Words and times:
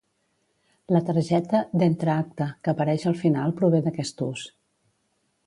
La 0.95 1.01
targeta 1.09 1.59
d'"entreacte" 1.81 2.47
que 2.65 2.73
apareix 2.75 3.07
al 3.13 3.19
final 3.21 3.55
prové 3.61 3.83
d'aquest 3.89 4.27
ús. 4.31 4.49